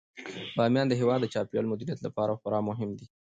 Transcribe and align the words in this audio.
بامیان 0.57 0.87
د 0.89 0.93
هیواد 0.99 1.19
د 1.21 1.25
چاپیریال 1.33 1.65
د 1.67 1.71
مدیریت 1.73 1.99
لپاره 2.03 2.37
خورا 2.39 2.59
مهم 2.69 2.89
دی. 2.97 3.05